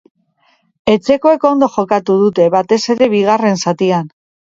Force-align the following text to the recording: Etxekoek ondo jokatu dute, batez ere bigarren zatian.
Etxekoek 0.93 1.45
ondo 1.51 1.71
jokatu 1.75 2.17
dute, 2.25 2.51
batez 2.59 2.83
ere 2.97 3.13
bigarren 3.17 3.65
zatian. 3.69 4.15